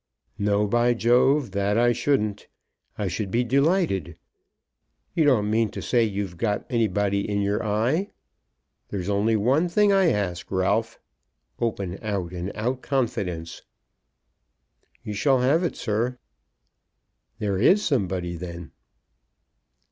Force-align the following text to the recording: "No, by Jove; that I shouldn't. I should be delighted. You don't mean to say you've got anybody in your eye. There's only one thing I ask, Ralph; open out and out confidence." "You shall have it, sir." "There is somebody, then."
"No, 0.39 0.65
by 0.65 0.95
Jove; 0.95 1.51
that 1.51 1.77
I 1.77 1.91
shouldn't. 1.93 2.47
I 2.97 3.07
should 3.07 3.29
be 3.29 3.43
delighted. 3.43 4.17
You 5.13 5.25
don't 5.25 5.51
mean 5.51 5.69
to 5.69 5.79
say 5.83 6.03
you've 6.03 6.37
got 6.37 6.65
anybody 6.71 7.29
in 7.29 7.39
your 7.43 7.63
eye. 7.63 8.09
There's 8.87 9.09
only 9.09 9.35
one 9.35 9.69
thing 9.69 9.93
I 9.93 10.09
ask, 10.09 10.49
Ralph; 10.49 10.97
open 11.59 11.99
out 12.01 12.31
and 12.31 12.51
out 12.55 12.81
confidence." 12.81 13.61
"You 15.03 15.13
shall 15.13 15.41
have 15.41 15.63
it, 15.63 15.75
sir." 15.75 16.17
"There 17.37 17.59
is 17.59 17.85
somebody, 17.85 18.35
then." 18.37 18.71